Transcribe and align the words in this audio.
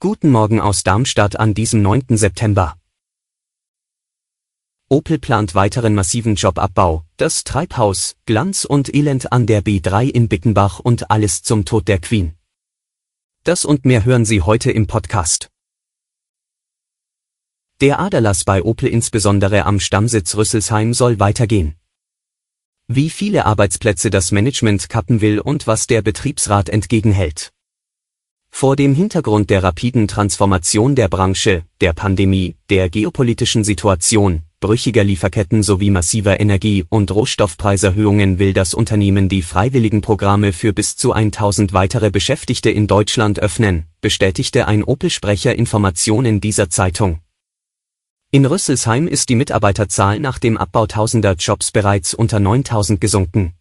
Guten 0.00 0.30
Morgen 0.30 0.60
aus 0.60 0.82
Darmstadt 0.82 1.40
an 1.40 1.54
diesem 1.54 1.80
9. 1.80 2.08
September. 2.10 2.76
Opel 4.90 5.18
plant 5.18 5.54
weiteren 5.54 5.94
massiven 5.94 6.34
Jobabbau, 6.34 7.06
das 7.16 7.42
Treibhaus, 7.44 8.16
Glanz 8.26 8.66
und 8.66 8.94
Elend 8.94 9.32
an 9.32 9.46
der 9.46 9.64
B3 9.64 10.10
in 10.10 10.28
Bickenbach 10.28 10.78
und 10.78 11.10
alles 11.10 11.42
zum 11.42 11.64
Tod 11.64 11.88
der 11.88 12.00
Queen. 12.00 12.34
Das 13.44 13.64
und 13.64 13.86
mehr 13.86 14.04
hören 14.04 14.26
Sie 14.26 14.42
heute 14.42 14.72
im 14.72 14.86
Podcast. 14.86 15.48
Der 17.80 17.98
Aderlass 17.98 18.44
bei 18.44 18.62
Opel 18.62 18.90
insbesondere 18.90 19.64
am 19.64 19.80
Stammsitz 19.80 20.36
Rüsselsheim 20.36 20.92
soll 20.92 21.18
weitergehen. 21.18 21.76
Wie 22.88 23.08
viele 23.08 23.46
Arbeitsplätze 23.46 24.10
das 24.10 24.32
Management 24.32 24.90
kappen 24.90 25.22
will 25.22 25.40
und 25.40 25.66
was 25.66 25.86
der 25.86 26.02
Betriebsrat 26.02 26.68
entgegenhält. 26.68 27.54
Vor 28.50 28.74
dem 28.74 28.94
Hintergrund 28.94 29.50
der 29.50 29.62
rapiden 29.62 30.08
Transformation 30.08 30.94
der 30.96 31.08
Branche, 31.08 31.62
der 31.80 31.92
Pandemie, 31.92 32.56
der 32.70 32.90
geopolitischen 32.90 33.62
Situation, 33.62 34.42
brüchiger 34.60 35.04
Lieferketten 35.04 35.62
sowie 35.62 35.90
massiver 35.90 36.40
Energie- 36.40 36.84
und 36.88 37.12
Rohstoffpreiserhöhungen 37.12 38.40
will 38.40 38.52
das 38.52 38.74
Unternehmen 38.74 39.28
die 39.28 39.42
freiwilligen 39.42 40.00
Programme 40.00 40.52
für 40.52 40.72
bis 40.72 40.96
zu 40.96 41.12
1000 41.12 41.72
weitere 41.72 42.10
Beschäftigte 42.10 42.70
in 42.70 42.88
Deutschland 42.88 43.38
öffnen, 43.38 43.86
bestätigte 44.00 44.66
ein 44.66 44.82
Opel-Sprecher 44.82 45.54
Informationen 45.54 46.40
dieser 46.40 46.68
Zeitung. 46.68 47.20
In 48.30 48.44
Rüsselsheim 48.44 49.06
ist 49.06 49.28
die 49.28 49.36
Mitarbeiterzahl 49.36 50.18
nach 50.18 50.38
dem 50.38 50.56
Abbau 50.56 50.86
tausender 50.86 51.34
Jobs 51.34 51.70
bereits 51.70 52.12
unter 52.12 52.40
9000 52.40 53.00
gesunken. 53.00 53.54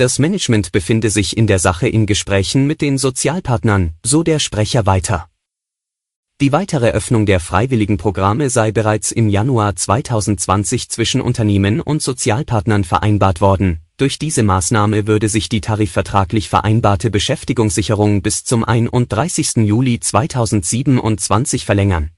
Das 0.00 0.18
Management 0.18 0.72
befinde 0.72 1.10
sich 1.10 1.36
in 1.36 1.46
der 1.46 1.58
Sache 1.58 1.86
in 1.86 2.06
Gesprächen 2.06 2.66
mit 2.66 2.80
den 2.80 2.96
Sozialpartnern, 2.96 3.90
so 4.02 4.22
der 4.22 4.38
Sprecher 4.38 4.86
weiter. 4.86 5.28
Die 6.40 6.52
weitere 6.52 6.92
Öffnung 6.92 7.26
der 7.26 7.38
freiwilligen 7.38 7.98
Programme 7.98 8.48
sei 8.48 8.72
bereits 8.72 9.12
im 9.12 9.28
Januar 9.28 9.76
2020 9.76 10.88
zwischen 10.88 11.20
Unternehmen 11.20 11.82
und 11.82 12.00
Sozialpartnern 12.00 12.84
vereinbart 12.84 13.42
worden. 13.42 13.80
Durch 13.98 14.18
diese 14.18 14.42
Maßnahme 14.42 15.06
würde 15.06 15.28
sich 15.28 15.50
die 15.50 15.60
tarifvertraglich 15.60 16.48
vereinbarte 16.48 17.10
Beschäftigungssicherung 17.10 18.22
bis 18.22 18.44
zum 18.44 18.64
31. 18.64 19.56
Juli 19.56 20.00
2027 20.00 21.66
verlängern. 21.66 22.08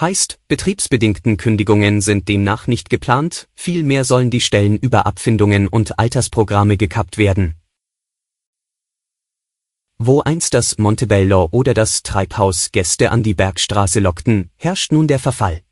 Heißt, 0.00 0.40
betriebsbedingten 0.48 1.36
Kündigungen 1.36 2.00
sind 2.00 2.28
demnach 2.28 2.66
nicht 2.66 2.90
geplant, 2.90 3.46
vielmehr 3.54 4.02
sollen 4.04 4.28
die 4.28 4.40
Stellen 4.40 4.76
über 4.76 5.06
Abfindungen 5.06 5.68
und 5.68 6.00
Altersprogramme 6.00 6.76
gekappt 6.76 7.16
werden. 7.16 7.54
Wo 9.96 10.20
einst 10.20 10.52
das 10.54 10.78
Montebello 10.78 11.48
oder 11.52 11.74
das 11.74 12.02
Treibhaus 12.02 12.72
Gäste 12.72 13.12
an 13.12 13.22
die 13.22 13.34
Bergstraße 13.34 14.00
lockten, 14.00 14.50
herrscht 14.56 14.90
nun 14.90 15.06
der 15.06 15.20
Verfall. 15.20 15.62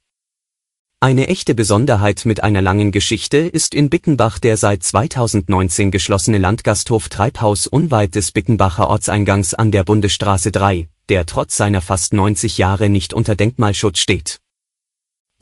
Eine 1.00 1.26
echte 1.26 1.56
Besonderheit 1.56 2.24
mit 2.24 2.44
einer 2.44 2.62
langen 2.62 2.92
Geschichte 2.92 3.38
ist 3.38 3.74
in 3.74 3.90
Bickenbach 3.90 4.38
der 4.38 4.56
seit 4.56 4.84
2019 4.84 5.90
geschlossene 5.90 6.38
Landgasthof 6.38 7.08
Treibhaus 7.08 7.66
unweit 7.66 8.14
des 8.14 8.30
Bickenbacher 8.30 8.88
Ortseingangs 8.88 9.52
an 9.54 9.72
der 9.72 9.82
Bundesstraße 9.82 10.52
3, 10.52 10.88
der 11.08 11.26
trotz 11.26 11.56
seiner 11.56 11.80
fast 11.80 12.12
90 12.12 12.58
Jahre 12.58 12.88
nicht 12.88 13.14
unter 13.14 13.34
Denkmalschutz 13.36 13.98
steht. 13.98 14.40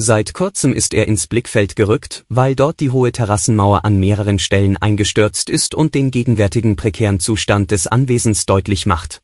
Seit 0.03 0.33
kurzem 0.33 0.73
ist 0.73 0.95
er 0.95 1.07
ins 1.09 1.27
Blickfeld 1.27 1.77
gerückt, 1.77 2.25
weil 2.31 2.55
dort 2.55 2.81
die 2.81 2.91
hohe 2.91 3.13
Terrassenmauer 3.13 3.85
an 3.85 4.01
mehreren 4.01 4.39
Stellen 4.39 4.79
eingestürzt 4.79 5.51
ist 5.51 5.75
und 5.75 5.95
den 5.95 6.11
gegenwärtigen 6.11 6.77
prekären 6.77 7.21
Zustand 7.21 7.71
des 7.71 7.87
Anwesens 7.87 8.47
deutlich 8.47 8.87
macht. 8.87 9.21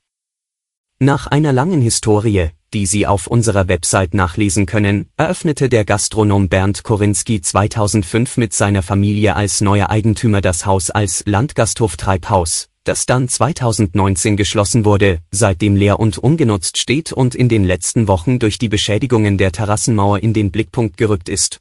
Nach 0.99 1.27
einer 1.27 1.55
langen 1.55 1.81
Historie, 1.81 2.51
die 2.75 2.85
Sie 2.85 3.07
auf 3.07 3.27
unserer 3.27 3.69
Website 3.69 4.13
nachlesen 4.13 4.67
können, 4.67 5.09
eröffnete 5.17 5.71
der 5.71 5.87
Gastronom 5.87 6.51
Bernd 6.51 6.83
Korinski 6.85 7.41
2005 7.41 8.37
mit 8.37 8.53
seiner 8.53 8.83
Familie 8.83 9.35
als 9.35 9.63
neuer 9.63 9.89
Eigentümer 9.89 10.43
das 10.43 10.67
Haus 10.67 10.91
als 10.91 11.23
Landgasthof 11.27 11.97
Treibhaus, 11.97 12.69
das 12.89 13.07
dann 13.07 13.29
2019 13.29 14.37
geschlossen 14.37 14.85
wurde, 14.85 15.21
seitdem 15.31 15.77
leer 15.77 16.01
und 16.01 16.19
ungenutzt 16.19 16.79
steht 16.79 17.13
und 17.13 17.35
in 17.35 17.49
den 17.49 17.65
letzten 17.65 18.09
Wochen 18.09 18.39
durch 18.39 18.59
die 18.59 18.69
Beschädigungen 18.69 19.39
der 19.39 19.53
Terrassenmauer 19.53 20.21
in 20.21 20.33
den 20.33 20.51
Blickpunkt 20.51 20.97
gerückt 20.97 21.29
ist. 21.29 21.61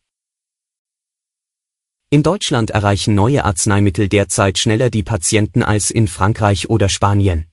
In 2.09 2.23
Deutschland 2.23 2.69
erreichen 2.69 3.15
neue 3.15 3.43
Arzneimittel 3.43 4.07
derzeit 4.07 4.57
schneller 4.57 4.89
die 4.89 5.03
Patienten 5.03 5.63
als 5.63 5.91
in 5.91 6.07
Frankreich 6.07 6.69
oder 6.69 6.87
Spanien. 6.87 7.45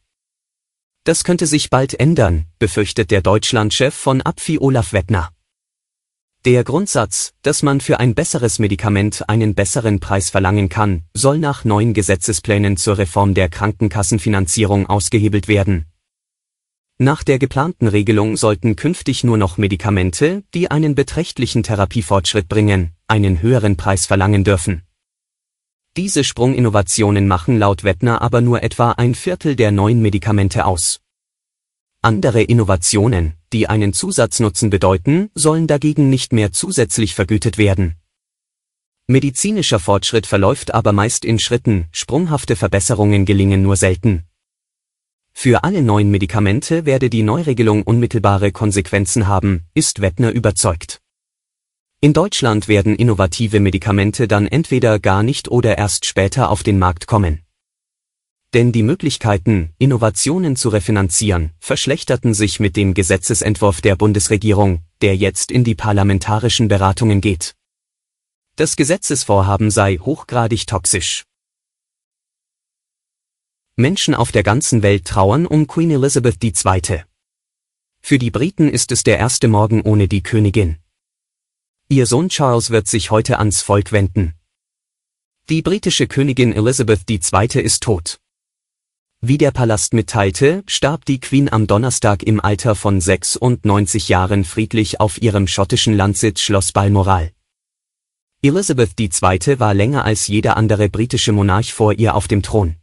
Das 1.04 1.24
könnte 1.24 1.46
sich 1.46 1.68
bald 1.68 1.98
ändern, 1.98 2.46
befürchtet 2.58 3.10
der 3.10 3.22
Deutschlandchef 3.22 3.94
von 3.94 4.22
Apfi 4.22 4.58
Olaf 4.60 4.92
Wettner. 4.92 5.30
Der 6.44 6.64
Grundsatz, 6.64 7.34
dass 7.42 7.62
man 7.62 7.80
für 7.80 8.00
ein 8.00 8.16
besseres 8.16 8.58
Medikament 8.58 9.28
einen 9.28 9.54
besseren 9.54 10.00
Preis 10.00 10.28
verlangen 10.28 10.68
kann, 10.68 11.04
soll 11.14 11.38
nach 11.38 11.64
neuen 11.64 11.94
Gesetzesplänen 11.94 12.76
zur 12.76 12.98
Reform 12.98 13.34
der 13.34 13.48
Krankenkassenfinanzierung 13.48 14.88
ausgehebelt 14.88 15.46
werden. 15.46 15.86
Nach 16.98 17.22
der 17.22 17.38
geplanten 17.38 17.86
Regelung 17.86 18.36
sollten 18.36 18.74
künftig 18.74 19.22
nur 19.22 19.36
noch 19.36 19.56
Medikamente, 19.56 20.42
die 20.52 20.68
einen 20.68 20.96
beträchtlichen 20.96 21.62
Therapiefortschritt 21.62 22.48
bringen, 22.48 22.90
einen 23.06 23.40
höheren 23.40 23.76
Preis 23.76 24.06
verlangen 24.06 24.42
dürfen. 24.42 24.82
Diese 25.96 26.24
Sprunginnovationen 26.24 27.28
machen 27.28 27.60
laut 27.60 27.84
Wettner 27.84 28.20
aber 28.20 28.40
nur 28.40 28.64
etwa 28.64 28.90
ein 28.90 29.14
Viertel 29.14 29.54
der 29.54 29.70
neuen 29.70 30.02
Medikamente 30.02 30.64
aus. 30.64 31.00
Andere 32.00 32.42
Innovationen, 32.42 33.34
die 33.52 33.68
einen 33.68 33.92
Zusatznutzen 33.92 34.70
bedeuten, 34.70 35.30
sollen 35.34 35.66
dagegen 35.66 36.10
nicht 36.10 36.32
mehr 36.32 36.52
zusätzlich 36.52 37.14
vergütet 37.14 37.58
werden. 37.58 37.96
Medizinischer 39.06 39.78
Fortschritt 39.78 40.26
verläuft 40.26 40.72
aber 40.74 40.92
meist 40.92 41.24
in 41.24 41.38
Schritten, 41.38 41.86
sprunghafte 41.92 42.56
Verbesserungen 42.56 43.24
gelingen 43.24 43.62
nur 43.62 43.76
selten. 43.76 44.24
Für 45.32 45.64
alle 45.64 45.82
neuen 45.82 46.10
Medikamente 46.10 46.86
werde 46.86 47.10
die 47.10 47.22
Neuregelung 47.22 47.82
unmittelbare 47.82 48.52
Konsequenzen 48.52 49.26
haben, 49.26 49.64
ist 49.74 50.00
Wettner 50.00 50.30
überzeugt. 50.30 51.00
In 52.00 52.12
Deutschland 52.12 52.68
werden 52.68 52.96
innovative 52.96 53.60
Medikamente 53.60 54.28
dann 54.28 54.46
entweder 54.46 54.98
gar 54.98 55.22
nicht 55.22 55.48
oder 55.48 55.78
erst 55.78 56.04
später 56.04 56.50
auf 56.50 56.62
den 56.62 56.78
Markt 56.78 57.06
kommen. 57.06 57.42
Denn 58.54 58.70
die 58.70 58.82
Möglichkeiten, 58.82 59.72
Innovationen 59.78 60.56
zu 60.56 60.68
refinanzieren, 60.68 61.52
verschlechterten 61.58 62.34
sich 62.34 62.60
mit 62.60 62.76
dem 62.76 62.92
Gesetzesentwurf 62.92 63.80
der 63.80 63.96
Bundesregierung, 63.96 64.82
der 65.00 65.16
jetzt 65.16 65.50
in 65.50 65.64
die 65.64 65.74
parlamentarischen 65.74 66.68
Beratungen 66.68 67.22
geht. 67.22 67.54
Das 68.56 68.76
Gesetzesvorhaben 68.76 69.70
sei 69.70 69.96
hochgradig 69.96 70.66
toxisch. 70.66 71.24
Menschen 73.76 74.14
auf 74.14 74.32
der 74.32 74.42
ganzen 74.42 74.82
Welt 74.82 75.06
trauern 75.06 75.46
um 75.46 75.66
Queen 75.66 75.90
Elizabeth 75.90 76.44
II. 76.44 77.04
Für 78.00 78.18
die 78.18 78.30
Briten 78.30 78.68
ist 78.68 78.92
es 78.92 79.02
der 79.02 79.18
erste 79.18 79.48
Morgen 79.48 79.80
ohne 79.80 80.08
die 80.08 80.22
Königin. 80.22 80.76
Ihr 81.88 82.04
Sohn 82.04 82.28
Charles 82.28 82.68
wird 82.68 82.86
sich 82.86 83.10
heute 83.10 83.38
ans 83.38 83.62
Volk 83.62 83.92
wenden. 83.92 84.34
Die 85.48 85.62
britische 85.62 86.06
Königin 86.06 86.52
Elizabeth 86.52 87.08
II. 87.08 87.62
ist 87.62 87.82
tot. 87.82 88.21
Wie 89.24 89.38
der 89.38 89.52
Palast 89.52 89.94
mitteilte, 89.94 90.64
starb 90.66 91.04
die 91.04 91.20
Queen 91.20 91.48
am 91.48 91.68
Donnerstag 91.68 92.24
im 92.24 92.40
Alter 92.40 92.74
von 92.74 93.00
96 93.00 94.08
Jahren 94.08 94.42
friedlich 94.42 94.98
auf 94.98 95.22
ihrem 95.22 95.46
schottischen 95.46 95.94
Landsitz 95.94 96.40
Schloss 96.40 96.72
Balmoral. 96.72 97.30
Elizabeth 98.42 98.98
II. 98.98 99.60
war 99.60 99.74
länger 99.74 100.04
als 100.04 100.26
jeder 100.26 100.56
andere 100.56 100.88
britische 100.88 101.30
Monarch 101.30 101.72
vor 101.72 101.92
ihr 101.92 102.16
auf 102.16 102.26
dem 102.26 102.42
Thron. 102.42 102.74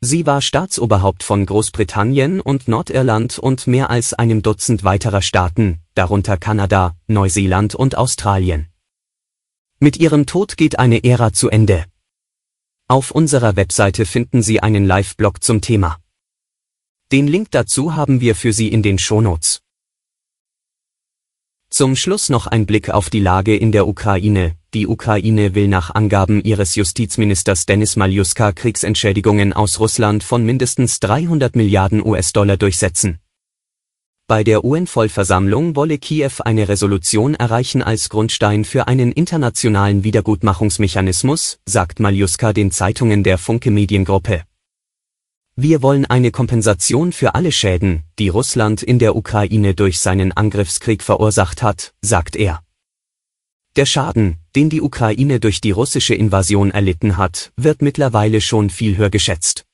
Sie 0.00 0.24
war 0.24 0.40
Staatsoberhaupt 0.40 1.22
von 1.22 1.44
Großbritannien 1.44 2.40
und 2.40 2.66
Nordirland 2.66 3.38
und 3.38 3.66
mehr 3.66 3.90
als 3.90 4.14
einem 4.14 4.40
Dutzend 4.40 4.84
weiterer 4.84 5.20
Staaten, 5.20 5.80
darunter 5.92 6.38
Kanada, 6.38 6.96
Neuseeland 7.08 7.74
und 7.74 7.98
Australien. 7.98 8.68
Mit 9.80 9.98
ihrem 9.98 10.24
Tod 10.24 10.56
geht 10.56 10.78
eine 10.78 11.04
Ära 11.04 11.34
zu 11.34 11.50
Ende. 11.50 11.84
Auf 12.88 13.10
unserer 13.10 13.56
Webseite 13.56 14.06
finden 14.06 14.42
Sie 14.42 14.62
einen 14.62 14.84
Live-Blog 14.84 15.42
zum 15.42 15.60
Thema. 15.60 15.98
Den 17.10 17.26
Link 17.26 17.50
dazu 17.50 17.96
haben 17.96 18.20
wir 18.20 18.36
für 18.36 18.52
Sie 18.52 18.68
in 18.68 18.84
den 18.84 19.00
Shownotes. 19.00 19.60
Zum 21.68 21.96
Schluss 21.96 22.28
noch 22.28 22.46
ein 22.46 22.64
Blick 22.64 22.90
auf 22.90 23.10
die 23.10 23.18
Lage 23.18 23.56
in 23.56 23.72
der 23.72 23.88
Ukraine. 23.88 24.54
Die 24.72 24.86
Ukraine 24.86 25.56
will 25.56 25.66
nach 25.66 25.96
Angaben 25.96 26.44
ihres 26.44 26.76
Justizministers 26.76 27.66
Denis 27.66 27.96
Maljuska 27.96 28.52
Kriegsentschädigungen 28.52 29.52
aus 29.52 29.80
Russland 29.80 30.22
von 30.22 30.44
mindestens 30.44 31.00
300 31.00 31.56
Milliarden 31.56 32.06
US-Dollar 32.06 32.56
durchsetzen. 32.56 33.18
Bei 34.28 34.42
der 34.42 34.64
UN-Vollversammlung 34.64 35.76
wolle 35.76 35.98
Kiew 35.98 36.32
eine 36.40 36.66
Resolution 36.68 37.36
erreichen 37.36 37.80
als 37.80 38.08
Grundstein 38.08 38.64
für 38.64 38.88
einen 38.88 39.12
internationalen 39.12 40.02
Wiedergutmachungsmechanismus, 40.02 41.60
sagt 41.64 42.00
Maljuska 42.00 42.52
den 42.52 42.72
Zeitungen 42.72 43.22
der 43.22 43.38
Funke 43.38 43.70
Mediengruppe. 43.70 44.42
Wir 45.54 45.80
wollen 45.80 46.06
eine 46.06 46.32
Kompensation 46.32 47.12
für 47.12 47.36
alle 47.36 47.52
Schäden, 47.52 48.02
die 48.18 48.28
Russland 48.28 48.82
in 48.82 48.98
der 48.98 49.14
Ukraine 49.14 49.74
durch 49.74 50.00
seinen 50.00 50.32
Angriffskrieg 50.32 51.04
verursacht 51.04 51.62
hat, 51.62 51.94
sagt 52.02 52.34
er. 52.34 52.62
Der 53.76 53.86
Schaden, 53.86 54.38
den 54.56 54.70
die 54.70 54.80
Ukraine 54.80 55.38
durch 55.38 55.60
die 55.60 55.70
russische 55.70 56.16
Invasion 56.16 56.72
erlitten 56.72 57.16
hat, 57.16 57.52
wird 57.56 57.80
mittlerweile 57.80 58.40
schon 58.40 58.70
viel 58.70 58.96
höher 58.96 59.10
geschätzt. 59.10 59.65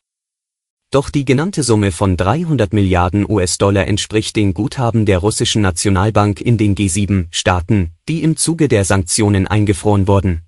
Doch 0.93 1.09
die 1.09 1.25
genannte 1.25 1.63
Summe 1.63 1.91
von 1.91 2.19
300 2.19 2.75
Milliarden 2.75 3.25
US-Dollar 3.27 3.87
entspricht 3.87 4.37
den 4.37 4.53
Guthaben 4.53 5.07
der 5.07 5.21
russischen 5.21 5.63
Nationalbank 5.63 6.43
in 6.43 6.59
den 6.59 6.75
G7-Staaten, 6.75 7.93
die 8.11 8.23
im 8.23 8.37
Zuge 8.37 8.69
der 8.69 8.85
Sanktionen 8.85 9.47
eingefroren 9.47 10.07
wurden. 10.07 10.43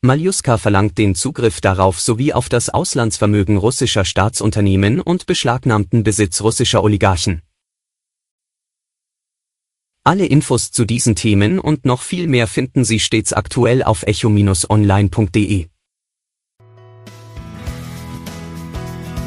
Maljuska 0.00 0.56
verlangt 0.56 0.96
den 0.96 1.14
Zugriff 1.14 1.60
darauf 1.60 2.00
sowie 2.00 2.32
auf 2.32 2.48
das 2.48 2.70
Auslandsvermögen 2.70 3.58
russischer 3.58 4.06
Staatsunternehmen 4.06 5.02
und 5.02 5.26
beschlagnahmten 5.26 6.02
Besitz 6.02 6.40
russischer 6.40 6.82
Oligarchen. 6.82 7.42
Alle 10.02 10.24
Infos 10.24 10.70
zu 10.70 10.86
diesen 10.86 11.14
Themen 11.14 11.58
und 11.58 11.84
noch 11.84 12.00
viel 12.00 12.26
mehr 12.26 12.46
finden 12.46 12.86
Sie 12.86 13.00
stets 13.00 13.34
aktuell 13.34 13.82
auf 13.82 14.02
echo-online.de. 14.04 15.66